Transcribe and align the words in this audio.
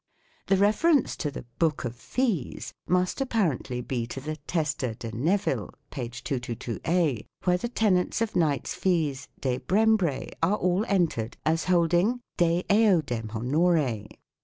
The 0.47 0.57
refer 0.57 0.89
ence 0.89 1.15
to 1.17 1.29
the" 1.29 1.45
Book 1.59 1.85
of 1.85 1.95
Fees" 1.95 2.73
must, 2.97 3.21
apparently, 3.21 3.81
be 3.81 4.07
to 4.07 4.19
the 4.19 4.37
"Testa 4.47 4.95
de 4.95 5.11
Nevill," 5.11 5.75
p. 5.91 6.09
2220, 6.09 7.27
where 7.43 7.57
the 7.57 7.69
tenants 7.69 8.19
ot 8.19 8.35
knights' 8.35 8.73
fees" 8.73 9.27
de 9.41 9.59
Brembre" 9.59 10.31
are 10.41 10.57
all 10.57 10.83
entered 10.87 11.37
as 11.45 11.65
holding 11.65 12.19
41 12.19 12.21
de 12.39 12.63
eodem 12.69 13.29
honore 13.35 14.07